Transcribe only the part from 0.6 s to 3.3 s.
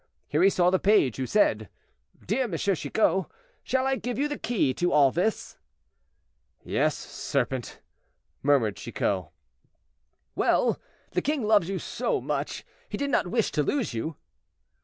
the page, who said, "Dear M. Chicot,